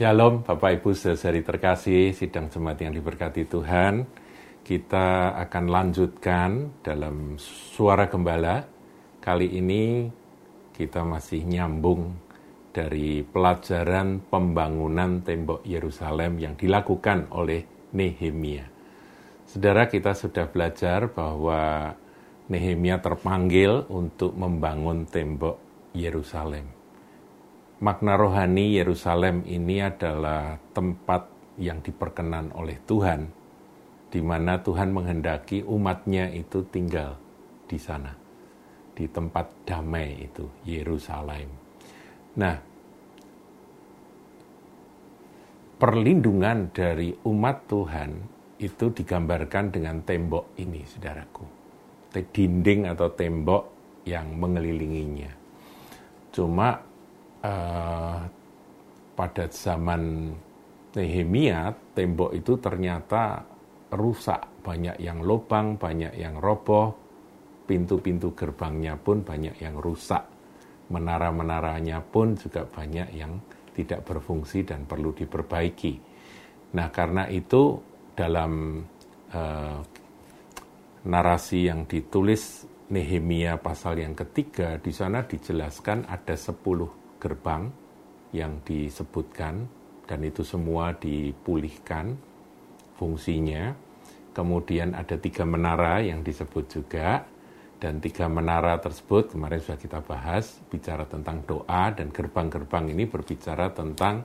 Shalom 0.00 0.40
Bapak 0.48 0.80
Ibu 0.80 0.96
saudari 0.96 1.44
terkasih, 1.44 2.16
sidang 2.16 2.48
jemaat 2.48 2.80
yang 2.80 2.96
diberkati 2.96 3.44
Tuhan. 3.44 4.08
Kita 4.64 5.36
akan 5.36 5.64
lanjutkan 5.68 6.80
dalam 6.80 7.36
suara 7.36 8.08
gembala. 8.08 8.64
Kali 9.20 9.60
ini 9.60 10.08
kita 10.72 11.04
masih 11.04 11.44
nyambung 11.44 12.16
dari 12.72 13.20
pelajaran 13.28 14.24
pembangunan 14.24 15.20
tembok 15.20 15.68
Yerusalem 15.68 16.40
yang 16.40 16.56
dilakukan 16.56 17.28
oleh 17.36 17.92
Nehemia. 17.92 18.64
Saudara 19.44 19.84
kita 19.84 20.16
sudah 20.16 20.48
belajar 20.48 21.12
bahwa 21.12 21.92
Nehemia 22.48 23.04
terpanggil 23.04 23.84
untuk 23.92 24.32
membangun 24.32 25.04
tembok 25.04 25.60
Yerusalem 25.92 26.79
makna 27.80 28.14
rohani 28.20 28.76
Yerusalem 28.76 29.42
ini 29.48 29.80
adalah 29.80 30.60
tempat 30.76 31.32
yang 31.56 31.80
diperkenan 31.80 32.52
oleh 32.52 32.76
Tuhan, 32.84 33.32
di 34.12 34.20
mana 34.20 34.60
Tuhan 34.60 34.92
menghendaki 34.92 35.64
umatnya 35.64 36.28
itu 36.28 36.60
tinggal 36.68 37.16
di 37.64 37.80
sana, 37.80 38.12
di 38.92 39.08
tempat 39.08 39.64
damai 39.64 40.28
itu, 40.28 40.44
Yerusalem. 40.68 41.48
Nah, 42.36 42.56
perlindungan 45.80 46.68
dari 46.72 47.16
umat 47.24 47.64
Tuhan 47.64 48.10
itu 48.60 48.92
digambarkan 48.92 49.72
dengan 49.72 50.04
tembok 50.04 50.52
ini, 50.60 50.84
saudaraku. 50.84 51.44
Dinding 52.12 52.90
atau 52.92 53.08
tembok 53.08 53.64
yang 54.04 54.36
mengelilinginya. 54.36 55.32
Cuma 56.34 56.89
uh, 57.44 58.18
pada 59.16 59.44
zaman 59.52 60.32
Nehemia 60.90 61.70
tembok 61.94 62.34
itu 62.34 62.58
ternyata 62.58 63.46
rusak, 63.94 64.62
banyak 64.66 64.98
yang 64.98 65.22
lubang, 65.22 65.78
banyak 65.78 66.14
yang 66.18 66.38
roboh, 66.38 66.94
pintu-pintu 67.66 68.34
gerbangnya 68.34 68.98
pun 68.98 69.22
banyak 69.22 69.54
yang 69.62 69.78
rusak, 69.78 70.26
menara-menaranya 70.90 72.02
pun 72.02 72.34
juga 72.34 72.66
banyak 72.66 73.08
yang 73.14 73.38
tidak 73.70 74.02
berfungsi 74.02 74.66
dan 74.66 74.82
perlu 74.82 75.14
diperbaiki. 75.14 75.94
Nah, 76.74 76.90
karena 76.90 77.30
itu 77.30 77.78
dalam 78.14 78.82
uh, 79.30 79.78
narasi 81.06 81.70
yang 81.70 81.86
ditulis 81.86 82.66
Nehemia 82.90 83.62
pasal 83.62 84.02
yang 84.02 84.18
ketiga, 84.18 84.74
di 84.82 84.90
sana 84.90 85.22
dijelaskan 85.22 86.10
ada 86.10 86.34
sepuluh 86.34 86.99
gerbang 87.20 87.68
yang 88.32 88.64
disebutkan 88.64 89.68
dan 90.08 90.24
itu 90.24 90.42
semua 90.42 90.96
dipulihkan 90.96 92.16
fungsinya. 92.98 93.76
Kemudian 94.30 94.94
ada 94.94 95.18
tiga 95.18 95.42
menara 95.44 96.00
yang 96.00 96.22
disebut 96.22 96.64
juga 96.70 97.26
dan 97.80 97.98
tiga 97.98 98.30
menara 98.30 98.78
tersebut 98.78 99.34
kemarin 99.34 99.58
sudah 99.58 99.80
kita 99.80 100.00
bahas 100.04 100.60
bicara 100.70 101.08
tentang 101.08 101.42
doa 101.48 101.90
dan 101.90 102.14
gerbang-gerbang 102.14 102.94
ini 102.94 103.08
berbicara 103.10 103.74
tentang 103.74 104.22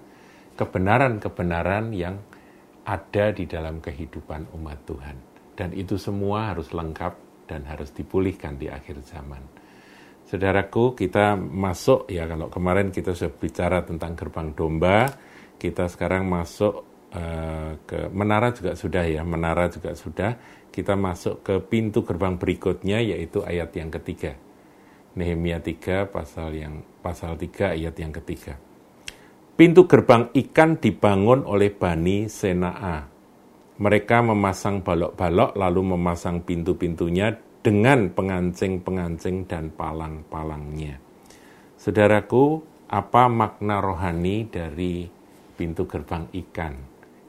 kebenaran-kebenaran 0.55 1.95
yang 1.95 2.21
ada 2.85 3.33
di 3.33 3.49
dalam 3.49 3.81
kehidupan 3.81 4.53
umat 4.59 4.79
Tuhan. 4.85 5.17
Dan 5.55 5.73
itu 5.73 5.95
semua 5.95 6.53
harus 6.53 6.69
lengkap 6.75 7.47
dan 7.47 7.65
harus 7.65 7.89
dipulihkan 7.95 8.59
di 8.59 8.67
akhir 8.69 9.01
zaman. 9.07 9.54
Saudaraku, 10.35 10.99
kita 10.99 11.39
masuk 11.39 12.11
ya 12.11 12.27
kalau 12.27 12.51
kemarin 12.51 12.91
kita 12.91 13.15
sudah 13.15 13.31
bicara 13.39 13.87
tentang 13.87 14.19
gerbang 14.19 14.51
domba, 14.51 15.07
kita 15.55 15.87
sekarang 15.87 16.27
masuk 16.27 16.83
uh, 17.15 17.79
ke 17.87 18.11
menara 18.11 18.51
juga 18.51 18.75
sudah 18.75 19.07
ya, 19.07 19.23
menara 19.23 19.71
juga 19.71 19.95
sudah. 19.95 20.35
Kita 20.75 20.99
masuk 20.99 21.39
ke 21.39 21.63
pintu 21.63 22.03
gerbang 22.03 22.35
berikutnya 22.35 22.99
yaitu 22.99 23.47
ayat 23.47 23.71
yang 23.79 23.87
ketiga. 23.87 24.35
Nehemia 25.15 25.63
3 25.63 26.11
pasal 26.11 26.51
yang 26.51 26.83
pasal 26.99 27.39
3 27.39 27.79
ayat 27.79 27.95
yang 27.95 28.11
ketiga. 28.11 28.59
Pintu 29.55 29.87
gerbang 29.87 30.35
ikan 30.35 30.83
dibangun 30.83 31.47
oleh 31.47 31.71
Bani 31.71 32.27
Senaa. 32.27 33.07
Mereka 33.79 34.19
memasang 34.19 34.83
balok-balok 34.83 35.55
lalu 35.55 35.95
memasang 35.95 36.43
pintu-pintunya 36.43 37.31
dengan 37.65 38.13
pengancing-pengancing 38.13 39.49
dan 39.49 39.73
palang-palangnya. 39.73 41.01
Saudaraku, 41.81 42.61
apa 42.85 43.25
makna 43.25 43.81
rohani 43.81 44.45
dari 44.45 45.09
pintu 45.57 45.89
gerbang 45.89 46.29
ikan? 46.45 46.77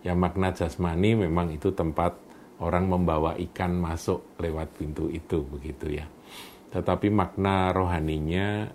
Ya 0.05 0.13
makna 0.13 0.53
jasmani 0.53 1.17
memang 1.17 1.57
itu 1.57 1.73
tempat 1.73 2.21
orang 2.61 2.85
membawa 2.85 3.33
ikan 3.49 3.81
masuk 3.81 4.37
lewat 4.37 4.77
pintu 4.77 5.09
itu 5.09 5.41
begitu 5.41 6.05
ya. 6.05 6.07
Tetapi 6.69 7.09
makna 7.09 7.73
rohaninya 7.73 8.69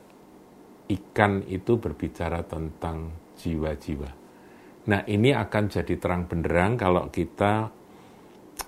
ikan 0.89 1.45
itu 1.45 1.77
berbicara 1.77 2.41
tentang 2.41 3.13
jiwa-jiwa. 3.37 4.09
Nah, 4.89 5.05
ini 5.05 5.29
akan 5.29 5.63
jadi 5.69 5.93
terang 6.01 6.25
benderang 6.25 6.73
kalau 6.73 7.13
kita 7.13 7.69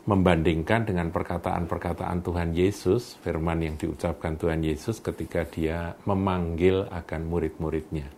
membandingkan 0.04 0.84
dengan 0.84 1.16
perkataan-perkataan 1.16 2.20
Tuhan 2.28 2.52
Yesus, 2.52 3.16
firman 3.24 3.64
yang 3.64 3.76
diucapkan 3.80 4.36
Tuhan 4.36 4.60
Yesus 4.60 5.00
ketika 5.00 5.48
dia 5.48 5.96
memanggil 6.04 6.92
akan 6.92 7.22
murid-muridnya. 7.32 8.12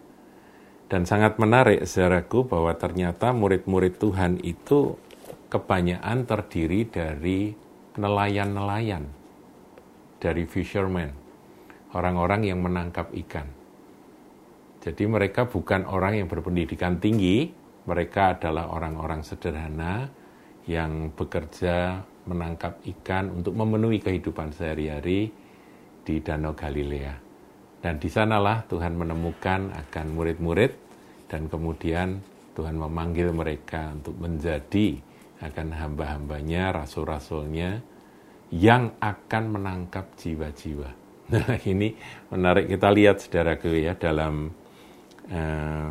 Dan 0.89 1.05
sangat 1.05 1.37
menarik 1.37 1.85
saudaraku 1.85 2.45
bahwa 2.45 2.73
ternyata 2.73 3.33
murid-murid 3.33 4.01
Tuhan 4.01 4.41
itu 4.41 4.97
kebanyakan 5.49 6.25
terdiri 6.25 6.89
dari 6.89 7.53
nelayan-nelayan, 7.97 9.05
dari 10.17 10.43
fishermen, 10.49 11.13
orang-orang 11.93 12.49
yang 12.49 12.65
menangkap 12.65 13.13
ikan. 13.25 13.45
Jadi 14.81 15.05
mereka 15.09 15.49
bukan 15.49 15.85
orang 15.89 16.21
yang 16.21 16.27
berpendidikan 16.29 16.97
tinggi, 17.01 17.49
mereka 17.85 18.37
adalah 18.37 18.69
orang-orang 18.73 19.25
sederhana, 19.25 20.24
yang 20.65 21.13
bekerja 21.13 22.01
menangkap 22.25 22.81
ikan 22.97 23.29
untuk 23.29 23.53
memenuhi 23.53 24.01
kehidupan 24.01 24.49
sehari-hari 24.53 25.29
di 26.05 26.15
Danau 26.21 26.57
Galilea. 26.57 27.13
Dan 27.81 28.01
di 28.01 28.09
sanalah 28.09 28.65
Tuhan 28.65 28.97
menemukan 28.97 29.69
akan 29.73 30.05
murid-murid 30.17 30.73
dan 31.29 31.45
kemudian 31.45 32.17
Tuhan 32.57 32.81
memanggil 32.81 33.29
mereka 33.29 33.93
untuk 33.93 34.17
menjadi 34.17 34.97
akan 35.43 35.67
hamba-hambanya, 35.75 36.73
rasul-rasulnya 36.73 37.83
yang 38.49 38.95
akan 38.97 39.43
menangkap 39.59 40.13
jiwa-jiwa. 40.17 40.89
Nah 41.25 41.57
ini 41.65 41.97
menarik 42.29 42.69
kita 42.69 42.93
lihat 42.93 43.17
saudaraku 43.17 43.73
ya 43.81 43.97
dalam 43.97 44.53
uh, 45.33 45.89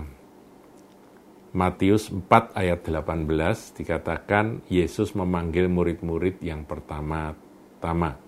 Matius 1.54 2.10
4 2.10 2.50
ayat 2.58 2.82
18 2.82 3.30
dikatakan 3.78 4.66
Yesus 4.66 5.14
memanggil 5.14 5.70
murid-murid 5.70 6.42
yang 6.42 6.66
pertama-tama. 6.66 8.18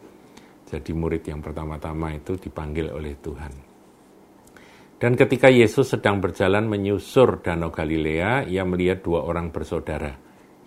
Jadi 0.71 0.95
murid 0.95 1.27
yang 1.27 1.43
pertama-tama 1.43 2.15
itu 2.15 2.39
dipanggil 2.39 2.87
oleh 2.95 3.19
Tuhan. 3.19 3.51
Dan 5.03 5.19
ketika 5.19 5.51
Yesus 5.51 5.91
sedang 5.91 6.23
berjalan 6.23 6.71
menyusur 6.71 7.43
Danau 7.43 7.75
Galilea, 7.75 8.47
ia 8.47 8.63
melihat 8.63 9.03
dua 9.03 9.27
orang 9.27 9.51
bersaudara, 9.51 10.15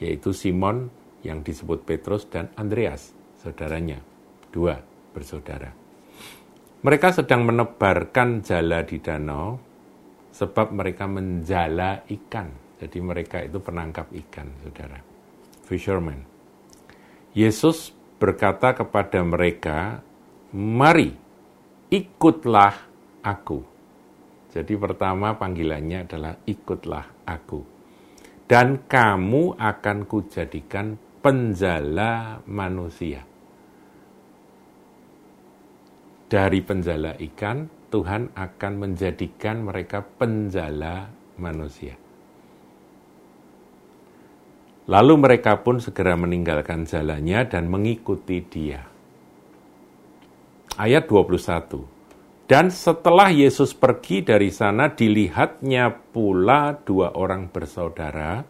yaitu 0.03 0.35
Simon 0.35 0.91
yang 1.23 1.39
disebut 1.39 1.87
Petrus 1.87 2.27
dan 2.27 2.51
Andreas, 2.59 3.15
saudaranya. 3.39 4.03
Dua 4.51 4.75
bersaudara. 5.15 5.71
Mereka 6.83 7.23
sedang 7.23 7.47
menebarkan 7.47 8.43
jala 8.43 8.83
di 8.83 8.99
danau 8.99 9.68
sebab 10.39 10.71
mereka 10.71 11.03
menjala 11.03 12.07
ikan. 12.07 12.47
Jadi 12.79 12.97
mereka 13.03 13.43
itu 13.43 13.59
penangkap 13.59 14.07
ikan, 14.07 14.47
saudara. 14.63 15.03
Fisherman. 15.67 16.23
Yesus 17.35 17.91
berkata 18.15 18.71
kepada 18.71 19.19
mereka, 19.19 19.99
mari 20.55 21.11
ikutlah 21.91 22.87
aku. 23.19 23.59
Jadi 24.49 24.73
pertama 24.79 25.35
panggilannya 25.35 26.07
adalah 26.07 26.33
ikutlah 26.47 27.27
aku. 27.27 27.61
Dan 28.49 28.87
kamu 28.87 29.59
akan 29.59 29.97
kujadikan 30.09 30.97
penjala 31.21 32.41
manusia. 32.49 33.21
Dari 36.29 36.61
penjala 36.61 37.17
ikan, 37.17 37.65
Tuhan 37.89 38.37
akan 38.37 38.73
menjadikan 38.77 39.65
mereka 39.65 40.05
penjala 40.05 41.09
manusia. 41.41 41.97
Lalu 44.85 45.13
mereka 45.17 45.65
pun 45.65 45.81
segera 45.81 46.13
meninggalkan 46.13 46.85
jalannya 46.85 47.49
dan 47.49 47.65
mengikuti 47.65 48.45
dia. 48.45 48.85
Ayat 50.77 51.09
21. 51.09 52.45
Dan 52.45 52.69
setelah 52.69 53.33
Yesus 53.33 53.73
pergi 53.73 54.21
dari 54.21 54.53
sana, 54.53 54.93
dilihatnya 54.93 56.13
pula 56.13 56.77
dua 56.77 57.13
orang 57.17 57.49
bersaudara, 57.49 58.45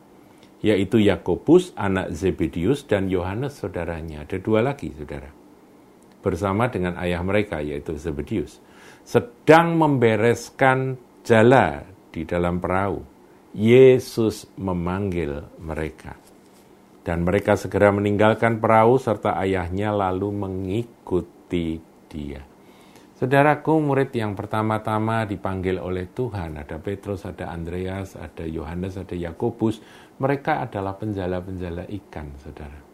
yaitu 0.60 1.00
Yakobus, 1.00 1.72
anak 1.80 2.12
Zebedius, 2.12 2.84
dan 2.88 3.08
Yohanes, 3.08 3.60
saudaranya. 3.60 4.28
Ada 4.28 4.40
dua 4.40 4.64
lagi, 4.64 4.92
saudara. 4.96 5.39
Bersama 6.19 6.68
dengan 6.68 7.00
ayah 7.00 7.24
mereka, 7.24 7.63
yaitu 7.63 7.95
Zebedius. 7.95 8.60
Sedang 9.07 9.80
membereskan 9.80 11.00
jala 11.24 11.83
di 12.12 12.27
dalam 12.27 12.60
perahu. 12.60 13.01
Yesus 13.56 14.45
memanggil 14.62 15.42
mereka. 15.57 16.13
Dan 17.01 17.25
mereka 17.25 17.57
segera 17.57 17.89
meninggalkan 17.89 18.62
perahu 18.62 19.01
serta 19.01 19.39
ayahnya 19.42 19.89
lalu 19.89 20.30
mengikuti 20.30 21.81
dia. 22.06 22.45
Saudaraku, 23.19 23.83
murid 23.83 24.16
yang 24.16 24.31
pertama-tama 24.31 25.27
dipanggil 25.27 25.75
oleh 25.75 26.07
Tuhan, 26.07 26.56
ada 26.56 26.80
Petrus, 26.80 27.27
ada 27.27 27.51
Andreas, 27.51 28.16
ada 28.16 28.48
Yohanes, 28.48 28.95
ada 28.95 29.12
Yakobus. 29.12 29.83
Mereka 30.24 30.63
adalah 30.63 30.95
penjala-penjala 30.95 31.83
ikan, 31.89 32.31
saudara. 32.39 32.89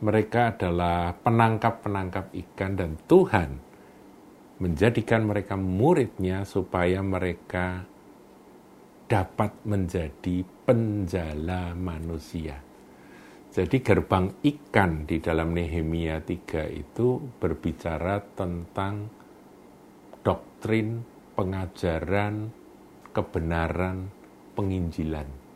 Mereka 0.00 0.56
adalah 0.56 1.12
penangkap-penangkap 1.12 2.32
ikan 2.32 2.72
dan 2.72 2.96
Tuhan 3.04 3.60
menjadikan 4.60 5.28
mereka 5.28 5.60
muridnya 5.60 6.48
supaya 6.48 7.04
mereka 7.04 7.84
dapat 9.04 9.52
menjadi 9.68 10.44
penjala 10.64 11.76
manusia. 11.76 12.60
Jadi 13.50 13.82
gerbang 13.82 14.30
ikan 14.40 15.10
di 15.10 15.18
dalam 15.18 15.50
Nehemia 15.52 16.22
3 16.22 16.70
itu 16.70 17.18
berbicara 17.42 18.22
tentang 18.38 19.10
doktrin, 20.22 21.02
pengajaran, 21.34 22.54
kebenaran, 23.10 24.06
penginjilan. 24.54 25.49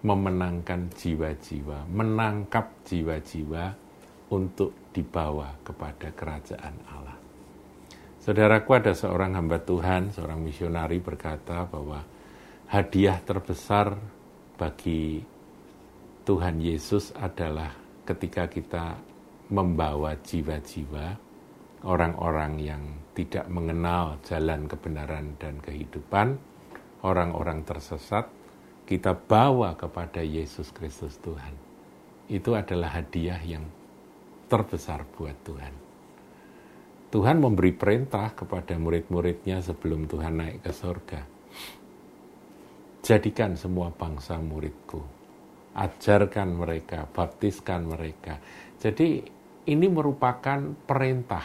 Memenangkan 0.00 0.88
jiwa-jiwa, 0.96 1.84
menangkap 1.92 2.72
jiwa-jiwa 2.88 3.64
untuk 4.32 4.72
dibawa 4.96 5.60
kepada 5.60 6.08
kerajaan 6.16 6.76
Allah. 6.88 7.18
Saudaraku 8.20 8.70
ada 8.76 8.92
seorang 8.96 9.36
hamba 9.36 9.60
Tuhan, 9.60 10.12
seorang 10.12 10.40
misionari 10.40 11.00
berkata 11.00 11.68
bahwa 11.68 12.00
hadiah 12.68 13.20
terbesar 13.20 13.96
bagi 14.56 15.20
Tuhan 16.24 16.60
Yesus 16.60 17.16
adalah 17.16 17.72
ketika 18.04 18.46
kita 18.48 18.96
membawa 19.50 20.14
jiwa-jiwa 20.20 21.16
orang-orang 21.84 22.60
yang 22.60 22.82
tidak 23.16 23.48
mengenal 23.48 24.20
jalan 24.22 24.68
kebenaran 24.68 25.34
dan 25.40 25.58
kehidupan, 25.64 26.36
orang-orang 27.02 27.64
tersesat, 27.64 28.28
kita 28.90 29.14
bawa 29.14 29.78
kepada 29.78 30.18
Yesus 30.18 30.74
Kristus 30.74 31.14
Tuhan. 31.22 31.54
Itu 32.26 32.58
adalah 32.58 32.98
hadiah 32.98 33.38
yang 33.38 33.62
terbesar 34.50 35.06
buat 35.14 35.38
Tuhan. 35.46 35.74
Tuhan 37.14 37.38
memberi 37.38 37.70
perintah 37.70 38.34
kepada 38.34 38.74
murid-muridnya 38.74 39.62
sebelum 39.62 40.10
Tuhan 40.10 40.42
naik 40.42 40.66
ke 40.66 40.74
surga. 40.74 41.20
Jadikan 43.06 43.54
semua 43.54 43.94
bangsa 43.94 44.42
muridku 44.42 45.20
ajarkan 45.74 46.58
mereka, 46.58 47.06
baptiskan 47.06 47.86
mereka. 47.86 48.42
Jadi 48.80 49.22
ini 49.70 49.86
merupakan 49.86 50.58
perintah 50.86 51.44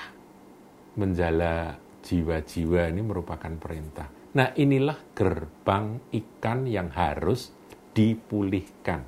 menjala 0.95 1.75
jiwa-jiwa 2.01 2.89
ini 2.89 3.01
merupakan 3.03 3.53
perintah. 3.59 4.07
Nah 4.35 4.51
inilah 4.51 4.99
gerbang 5.15 6.11
ikan 6.11 6.67
yang 6.67 6.91
harus 6.91 7.55
dipulihkan. 7.95 9.07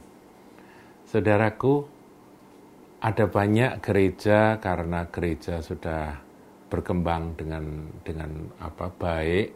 Saudaraku, 1.03 1.83
ada 3.03 3.27
banyak 3.27 3.83
gereja 3.83 4.55
karena 4.63 5.11
gereja 5.11 5.59
sudah 5.59 6.23
berkembang 6.71 7.35
dengan 7.35 7.91
dengan 8.07 8.51
apa 8.63 8.87
baik, 8.87 9.51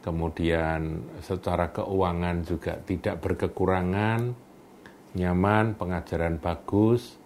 kemudian 0.00 1.04
secara 1.20 1.68
keuangan 1.70 2.44
juga 2.44 2.80
tidak 2.82 3.20
berkekurangan, 3.20 4.32
nyaman, 5.12 5.76
pengajaran 5.76 6.40
bagus, 6.40 7.20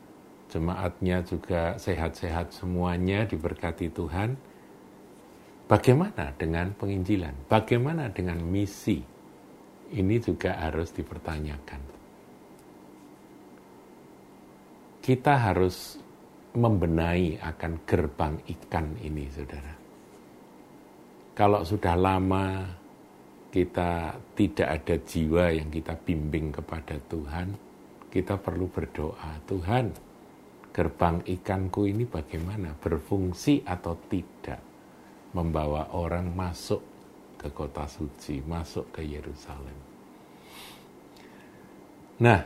jemaatnya 0.51 1.23
juga 1.23 1.79
sehat-sehat 1.79 2.51
semuanya 2.51 3.27
diberkati 3.27 3.91
Tuhan. 3.91 4.39
Bagaimana 5.67 6.31
dengan 6.39 6.71
penginjilan? 6.79 7.51
Bagaimana 7.51 8.07
dengan 8.15 8.39
misi? 8.39 9.03
Ini 9.87 10.17
juga 10.23 10.63
harus 10.63 10.95
dipertanyakan. 10.95 11.83
Kita 15.03 15.35
harus 15.43 15.99
membenahi 16.55 17.43
akan 17.43 17.73
gerbang 17.83 18.35
ikan 18.47 18.95
ini, 19.03 19.27
saudara. 19.31 19.75
Kalau 21.35 21.67
sudah 21.67 21.95
lama 21.99 22.63
kita 23.51 24.15
tidak 24.39 24.69
ada 24.71 24.97
jiwa 25.03 25.51
yang 25.51 25.71
kita 25.71 25.99
bimbing 25.99 26.55
kepada 26.55 26.95
Tuhan, 27.11 27.55
kita 28.11 28.39
perlu 28.39 28.71
berdoa, 28.71 29.43
Tuhan, 29.51 29.91
gerbang 30.71 31.27
ikanku 31.27 31.91
ini 31.91 32.07
bagaimana? 32.07 32.75
Berfungsi 32.79 33.67
atau 33.67 33.95
tidak? 34.07 34.66
Membawa 35.37 35.93
orang 35.93 36.33
masuk 36.33 36.81
ke 37.37 37.53
kota 37.53 37.85
suci, 37.85 38.41
masuk 38.41 38.89
ke 38.97 39.05
Yerusalem. 39.05 39.79
Nah, 42.25 42.41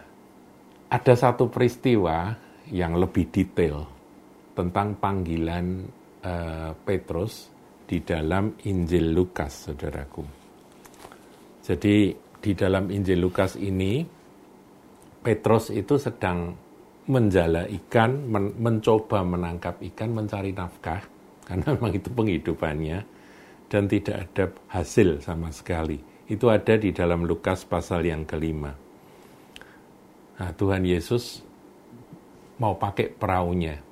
ada 0.91 1.15
satu 1.15 1.47
peristiwa 1.47 2.35
yang 2.75 2.99
lebih 2.99 3.31
detail 3.31 3.87
tentang 4.59 4.99
panggilan 4.99 5.87
uh, 6.27 6.75
Petrus 6.75 7.47
di 7.87 8.03
dalam 8.03 8.59
Injil 8.67 9.15
Lukas, 9.15 9.71
saudaraku. 9.71 10.23
Jadi 11.63 12.11
di 12.43 12.53
dalam 12.59 12.91
Injil 12.91 13.23
Lukas 13.23 13.55
ini 13.55 14.03
Petrus 15.21 15.71
itu 15.71 16.01
sedang 16.01 16.51
menjala 17.07 17.69
ikan, 17.69 18.27
men 18.27 18.57
mencoba 18.57 19.21
menangkap 19.23 19.79
ikan, 19.93 20.11
mencari 20.17 20.51
nafkah, 20.57 21.03
karena 21.51 21.67
memang 21.75 21.93
itu 21.99 22.09
penghidupannya, 22.15 22.99
dan 23.67 23.91
tidak 23.91 24.17
ada 24.31 24.45
hasil 24.71 25.19
sama 25.19 25.51
sekali. 25.51 25.99
Itu 26.31 26.47
ada 26.47 26.79
di 26.79 26.95
dalam 26.95 27.27
Lukas 27.27 27.67
pasal 27.67 28.07
yang 28.07 28.23
kelima. 28.23 28.71
Nah, 30.39 30.51
Tuhan 30.55 30.87
Yesus 30.87 31.43
mau 32.63 32.79
pakai 32.79 33.11
perahunya. 33.11 33.83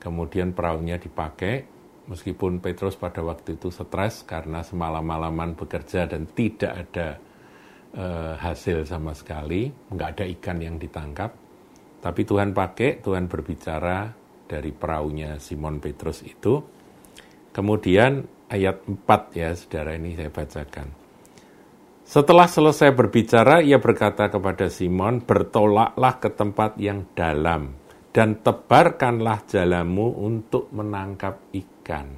Kemudian 0.00 0.56
perahunya 0.56 0.96
dipakai, 0.96 1.68
meskipun 2.08 2.64
Petrus 2.64 2.96
pada 2.96 3.20
waktu 3.20 3.60
itu 3.60 3.68
stres 3.68 4.24
karena 4.24 4.64
semalam-malaman 4.64 5.52
bekerja 5.52 6.08
dan 6.08 6.24
tidak 6.32 6.72
ada 6.88 7.08
uh, 7.92 8.34
hasil 8.40 8.88
sama 8.88 9.12
sekali, 9.12 9.68
nggak 9.68 10.08
ada 10.16 10.24
ikan 10.40 10.58
yang 10.64 10.80
ditangkap. 10.80 11.36
Tapi 12.00 12.24
Tuhan 12.24 12.56
pakai, 12.56 13.04
Tuhan 13.04 13.28
berbicara 13.28 14.19
dari 14.50 14.74
perahunya 14.74 15.38
Simon 15.38 15.78
Petrus 15.78 16.26
itu. 16.26 16.58
Kemudian 17.54 18.26
ayat 18.50 18.82
4 18.82 19.38
ya 19.38 19.54
saudara 19.54 19.94
ini 19.94 20.18
saya 20.18 20.34
bacakan. 20.34 20.90
Setelah 22.10 22.50
selesai 22.50 22.90
berbicara, 22.90 23.62
ia 23.62 23.78
berkata 23.78 24.26
kepada 24.26 24.66
Simon, 24.66 25.22
bertolaklah 25.22 26.18
ke 26.18 26.26
tempat 26.34 26.74
yang 26.74 27.06
dalam 27.14 27.78
dan 28.10 28.42
tebarkanlah 28.42 29.46
jalamu 29.46 30.18
untuk 30.18 30.66
menangkap 30.74 31.38
ikan. 31.54 32.10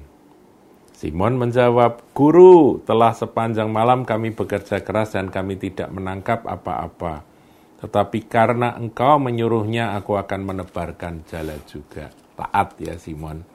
Simon 0.97 1.37
menjawab, 1.37 2.09
Guru, 2.17 2.81
telah 2.81 3.13
sepanjang 3.13 3.69
malam 3.69 4.01
kami 4.01 4.33
bekerja 4.33 4.81
keras 4.81 5.13
dan 5.13 5.29
kami 5.29 5.61
tidak 5.61 5.93
menangkap 5.93 6.41
apa-apa. 6.41 7.21
Tetapi 7.83 8.19
karena 8.25 8.73
engkau 8.73 9.21
menyuruhnya, 9.21 9.93
aku 9.93 10.17
akan 10.17 10.41
menebarkan 10.41 11.21
jala 11.29 11.59
juga. 11.69 12.22
Taat 12.33 12.79
ya 12.81 12.95
Simon. 12.97 13.45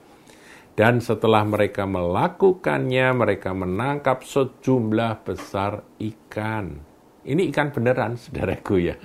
Dan 0.73 1.03
setelah 1.03 1.43
mereka 1.43 1.83
melakukannya, 1.83 3.11
mereka 3.11 3.51
menangkap 3.51 4.23
sejumlah 4.23 5.27
besar 5.27 5.83
ikan. 5.99 6.79
Ini 7.27 7.51
ikan 7.51 7.75
beneran, 7.75 8.15
saudaraku 8.21 8.75
ya. 8.79 8.95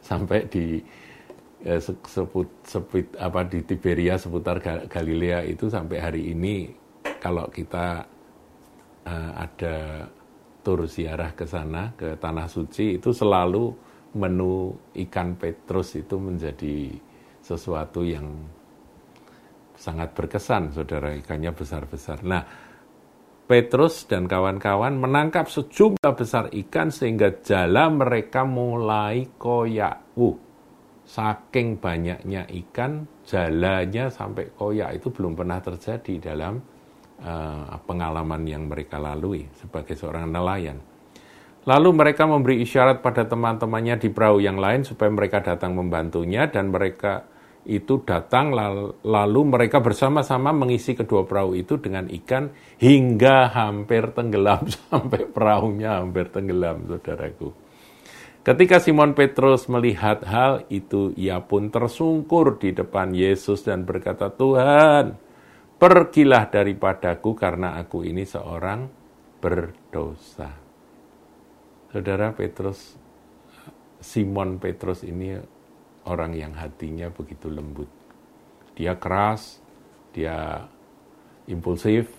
Sampai 0.00 0.48
di 0.48 0.80
eh, 1.60 1.80
sebut, 1.84 2.64
sebut 2.64 3.20
apa 3.20 3.44
di 3.44 3.60
Tiberia 3.68 4.16
seputar 4.16 4.64
Galilea 4.88 5.44
itu 5.44 5.68
sampai 5.68 5.98
hari 6.00 6.32
ini 6.32 6.72
kalau 7.20 7.48
kita 7.48 8.04
uh, 9.08 9.32
ada 9.36 10.08
tur 10.64 10.88
ziarah 10.88 11.32
ke 11.36 11.44
sana 11.44 11.92
ke 11.96 12.16
tanah 12.16 12.48
suci 12.48 12.96
itu 13.00 13.12
selalu 13.12 13.72
menu 14.16 14.76
ikan 15.08 15.36
petrus 15.36 15.96
itu 15.96 16.16
menjadi 16.16 16.96
sesuatu 17.44 18.00
yang 18.00 18.24
sangat 19.74 20.14
berkesan, 20.14 20.74
saudara 20.74 21.14
ikannya 21.18 21.50
besar-besar. 21.54 22.22
Nah, 22.22 22.42
Petrus 23.44 24.08
dan 24.08 24.24
kawan-kawan 24.24 24.96
menangkap 24.96 25.52
sejumlah 25.52 26.12
besar 26.16 26.48
ikan 26.48 26.88
sehingga 26.88 27.44
jala 27.44 27.92
mereka 27.92 28.48
mulai 28.48 29.28
koyak. 29.36 30.16
Uh, 30.16 30.36
saking 31.04 31.76
banyaknya 31.76 32.48
ikan, 32.64 33.04
jalanya 33.28 34.08
sampai 34.08 34.48
koyak 34.56 34.96
itu 34.96 35.12
belum 35.12 35.36
pernah 35.36 35.60
terjadi 35.60 36.32
dalam 36.32 36.56
uh, 37.20 37.76
pengalaman 37.84 38.48
yang 38.48 38.64
mereka 38.64 38.96
lalui 38.96 39.44
sebagai 39.60 39.92
seorang 39.92 40.32
nelayan. 40.32 40.80
Lalu 41.64 41.96
mereka 41.96 42.28
memberi 42.28 42.60
isyarat 42.60 43.00
pada 43.00 43.24
teman-temannya 43.24 43.96
di 43.96 44.08
perahu 44.12 44.40
yang 44.40 44.60
lain 44.60 44.84
supaya 44.84 45.08
mereka 45.08 45.40
datang 45.40 45.72
membantunya 45.76 46.48
dan 46.48 46.68
mereka 46.68 47.24
itu 47.64 48.04
datang 48.04 48.52
lalu 49.02 49.40
mereka 49.44 49.80
bersama-sama 49.80 50.52
mengisi 50.52 50.92
kedua 50.92 51.24
perahu 51.24 51.56
itu 51.56 51.80
dengan 51.80 52.06
ikan 52.12 52.52
hingga 52.76 53.48
hampir 53.52 54.12
tenggelam 54.12 54.68
sampai 54.88 55.24
perahunya 55.28 56.04
hampir 56.04 56.28
tenggelam 56.28 56.84
saudaraku. 56.88 57.64
Ketika 58.44 58.76
Simon 58.76 59.16
Petrus 59.16 59.72
melihat 59.72 60.20
hal 60.28 60.68
itu, 60.68 61.16
ia 61.16 61.40
pun 61.40 61.72
tersungkur 61.72 62.60
di 62.60 62.76
depan 62.76 63.16
Yesus 63.16 63.64
dan 63.64 63.88
berkata, 63.88 64.28
Tuhan, 64.28 65.16
pergilah 65.80 66.52
daripadaku 66.52 67.32
karena 67.32 67.80
aku 67.80 68.04
ini 68.04 68.28
seorang 68.28 68.84
berdosa. 69.40 70.52
Saudara 71.88 72.36
Petrus, 72.36 73.00
Simon 74.04 74.60
Petrus 74.60 75.08
ini 75.08 75.40
orang 76.08 76.36
yang 76.36 76.52
hatinya 76.56 77.08
begitu 77.10 77.48
lembut. 77.48 77.88
Dia 78.74 78.98
keras, 78.98 79.62
dia 80.12 80.66
impulsif, 81.48 82.10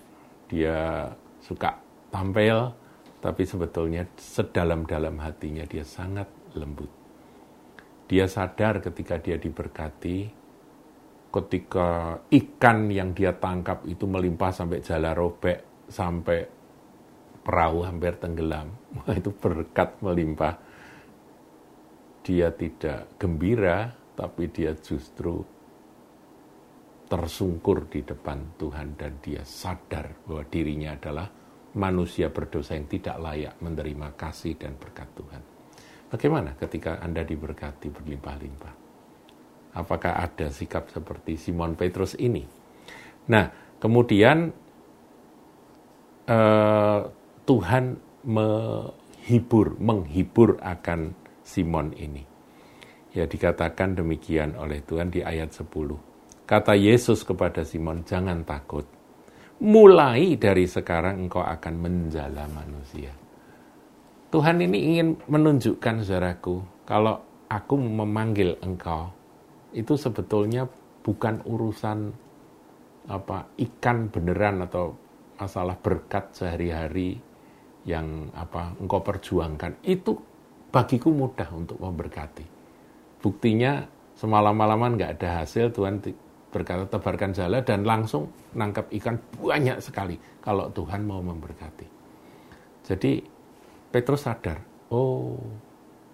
dia 0.50 1.10
suka 1.42 1.77
tampil, 2.10 2.72
tapi 3.20 3.44
sebetulnya 3.44 4.06
sedalam-dalam 4.18 5.18
hatinya 5.22 5.65
dia 5.65 5.84
sangat 5.86 6.30
lembut. 6.54 6.89
Dia 8.06 8.30
sadar 8.30 8.80
ketika 8.86 9.18
dia 9.18 9.42
diberkati, 9.42 10.30
ketika 11.34 12.22
ikan 12.30 12.88
yang 12.94 13.18
dia 13.18 13.34
tangkap 13.34 13.82
itu 13.89 14.06
melimpah 14.06 14.54
sampai 14.54 14.80
jala 14.86 15.12
robek, 15.18 15.89
sampai 15.89 16.46
perahu 17.42 17.86
hampir 17.86 18.18
tenggelam. 18.18 18.74
Itu 19.20 19.34
berkat 19.34 20.01
melimpah 20.01 20.58
dia 22.25 22.50
tidak 22.50 23.22
gembira, 23.22 23.94
tapi 24.17 24.50
dia 24.50 24.74
justru 24.74 25.46
tersungkur 27.05 27.86
di 27.86 28.01
depan 28.01 28.58
Tuhan 28.58 28.98
dan 28.98 29.22
dia 29.22 29.46
sadar 29.46 30.25
bahwa 30.25 30.41
dirinya 30.50 30.98
adalah 30.98 31.29
manusia 31.77 32.34
berdosa 32.34 32.74
yang 32.74 32.89
tidak 32.89 33.22
layak 33.22 33.53
menerima 33.62 34.17
kasih 34.17 34.58
dan 34.58 34.74
berkat 34.74 35.05
Tuhan. 35.13 35.41
Bagaimana 36.10 36.58
ketika 36.58 36.98
Anda 36.98 37.22
diberkati 37.22 37.94
berlimpah-limpah? 37.94 38.74
Apakah 39.75 40.24
ada 40.24 40.48
sikap 40.50 40.89
seperti 40.89 41.38
Simon 41.38 41.77
Petrus 41.77 42.17
ini? 42.17 42.41
Nah, 43.29 43.77
kemudian 43.77 44.50
eh, 46.25 47.01
Tuhan 47.46 47.86
menghibur, 48.25 49.77
menghibur 49.77 50.58
akan 50.63 51.25
Simon 51.45 51.93
ini. 51.93 52.25
Ya 53.13 53.29
dikatakan 53.29 53.95
demikian 53.95 54.57
oleh 54.57 54.81
Tuhan 54.83 55.13
di 55.13 55.21
ayat 55.21 55.53
10. 55.53 55.69
Kata 56.43 56.73
Yesus 56.75 57.21
kepada 57.23 57.61
Simon, 57.61 58.03
jangan 58.03 58.43
takut. 58.43 58.83
Mulai 59.61 60.35
dari 60.35 60.67
sekarang 60.67 61.29
engkau 61.29 61.45
akan 61.45 61.73
menjala 61.79 62.43
manusia. 62.51 63.15
Tuhan 64.33 64.59
ini 64.59 64.77
ingin 64.91 65.15
menunjukkan 65.31 66.03
saudaraku, 66.03 66.59
kalau 66.83 67.23
aku 67.47 67.79
memanggil 67.79 68.59
engkau, 68.59 69.15
itu 69.71 69.95
sebetulnya 69.95 70.67
bukan 71.05 71.39
urusan 71.47 72.11
apa 73.07 73.47
ikan 73.55 74.09
beneran 74.11 74.65
atau 74.65 74.97
masalah 75.39 75.77
berkat 75.77 76.35
sehari-hari 76.35 77.15
yang 77.87 78.27
apa 78.33 78.75
engkau 78.81 78.99
perjuangkan. 78.99 79.79
Itu 79.85 80.19
bagiku 80.75 81.08
mudah 81.08 81.48
untuk 81.55 81.79
memberkati. 81.79 82.44
Buktinya 83.24 83.88
semalam-malaman 84.20 85.00
nggak 85.00 85.12
ada 85.15 85.48
hasil, 85.48 85.72
Tuhan 85.72 86.03
berkata 86.51 86.84
tebarkan 86.91 87.32
jala 87.32 87.63
dan 87.63 87.88
langsung 87.88 88.27
nangkap 88.51 88.91
ikan 89.00 89.15
banyak 89.39 89.79
sekali 89.79 90.20
kalau 90.44 90.67
Tuhan 90.75 91.08
mau 91.08 91.24
memberkati. 91.24 91.88
Jadi 92.84 93.24
Petrus 93.88 94.27
sadar, 94.27 94.60
oh, 94.91 95.39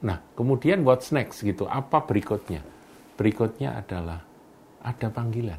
nah 0.06 0.22
kemudian 0.38 0.86
what's 0.86 1.10
next 1.10 1.42
gitu, 1.42 1.66
apa 1.66 2.06
berikutnya? 2.06 2.62
Berikutnya 3.18 3.82
adalah 3.82 4.22
ada 4.86 5.10
panggilan. 5.10 5.58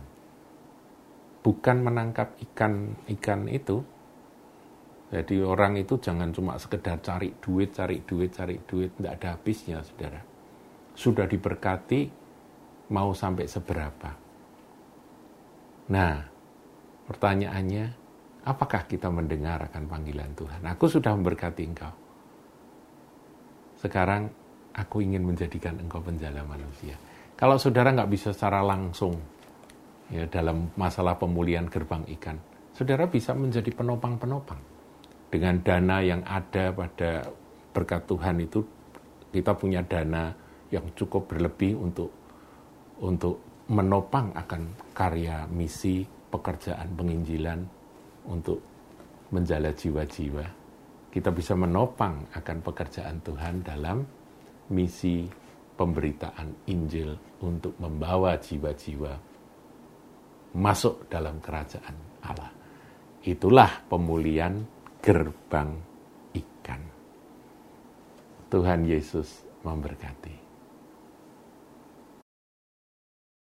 Bukan 1.42 1.82
menangkap 1.82 2.38
ikan-ikan 2.38 3.50
itu, 3.50 3.82
jadi 5.12 5.44
orang 5.44 5.76
itu 5.76 6.00
jangan 6.00 6.32
cuma 6.32 6.56
sekedar 6.56 6.96
cari 7.04 7.36
duit, 7.36 7.76
cari 7.76 8.00
duit, 8.00 8.32
cari 8.32 8.56
duit, 8.64 8.96
tidak 8.96 9.20
ada 9.20 9.36
habisnya, 9.36 9.84
saudara. 9.84 10.24
Sudah 10.96 11.28
diberkati, 11.28 12.08
mau 12.96 13.12
sampai 13.12 13.44
seberapa? 13.44 14.08
Nah, 15.92 16.16
pertanyaannya, 17.04 17.84
apakah 18.48 18.88
kita 18.88 19.12
mendengar 19.12 19.68
akan 19.68 19.84
panggilan 19.84 20.32
Tuhan? 20.32 20.64
Aku 20.72 20.88
sudah 20.88 21.12
memberkati 21.12 21.60
engkau. 21.60 21.92
Sekarang 23.84 24.32
aku 24.72 25.04
ingin 25.04 25.28
menjadikan 25.28 25.76
engkau 25.76 26.00
penjala 26.00 26.40
manusia. 26.48 26.96
Kalau 27.36 27.60
saudara 27.60 27.92
nggak 27.92 28.08
bisa 28.08 28.32
secara 28.32 28.64
langsung 28.64 29.20
ya 30.08 30.24
dalam 30.24 30.72
masalah 30.72 31.20
pemulihan 31.20 31.68
gerbang 31.68 32.08
ikan, 32.16 32.40
saudara 32.72 33.04
bisa 33.12 33.36
menjadi 33.36 33.68
penopang-penopang 33.76 34.71
dengan 35.32 35.56
dana 35.64 36.04
yang 36.04 36.20
ada 36.28 36.76
pada 36.76 37.24
berkat 37.72 38.04
Tuhan 38.04 38.36
itu 38.44 38.60
kita 39.32 39.56
punya 39.56 39.80
dana 39.80 40.28
yang 40.68 40.92
cukup 40.92 41.24
berlebih 41.24 41.80
untuk 41.80 42.12
untuk 43.00 43.64
menopang 43.72 44.28
akan 44.36 44.92
karya 44.92 45.48
misi 45.48 46.04
pekerjaan 46.04 46.92
penginjilan 46.92 47.60
untuk 48.28 48.60
menjala 49.32 49.72
jiwa-jiwa. 49.72 50.44
Kita 51.08 51.32
bisa 51.32 51.56
menopang 51.56 52.28
akan 52.36 52.56
pekerjaan 52.60 53.16
Tuhan 53.24 53.64
dalam 53.64 54.04
misi 54.68 55.24
pemberitaan 55.76 56.68
Injil 56.68 57.40
untuk 57.40 57.72
membawa 57.80 58.36
jiwa-jiwa 58.36 59.12
masuk 60.52 61.08
dalam 61.08 61.40
kerajaan 61.40 61.96
Allah. 62.28 62.52
Itulah 63.24 63.88
pemulihan 63.88 64.60
gerbang 65.02 65.74
ikan. 66.30 66.82
Tuhan 68.46 68.86
Yesus 68.86 69.42
memberkati. 69.66 70.41